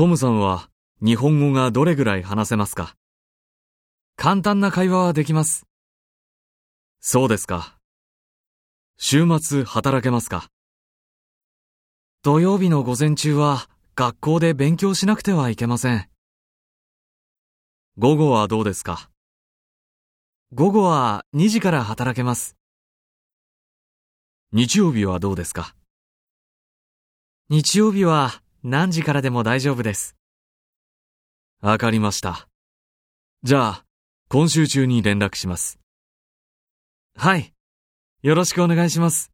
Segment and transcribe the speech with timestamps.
[0.00, 0.70] トムさんは
[1.04, 2.96] 日本語がどれぐらい話せますか？
[4.16, 5.66] 簡単な会話はできます。
[7.00, 7.76] そうですか。
[8.96, 10.48] 週末働けますか？
[12.22, 16.08] 土曜日の午前中は学校で勉強しなくてはいけません。
[17.98, 19.10] 午後はどうですか？
[20.54, 22.56] 午後は2時から働けます。
[24.52, 25.74] 日曜日はどうですか？
[27.50, 30.16] 日曜日は何時からでも大丈夫です。
[31.62, 32.48] わかりました。
[33.42, 33.84] じゃあ、
[34.28, 35.78] 今週中に連絡します。
[37.16, 37.54] はい。
[38.22, 39.30] よろしくお願いします。